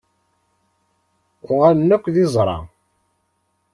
[1.51, 2.57] Uɣalen akk d iẓra.